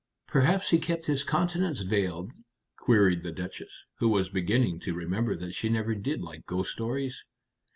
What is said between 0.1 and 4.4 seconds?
"Perhaps he kept his countenance veiled?" queried the Duchess, who was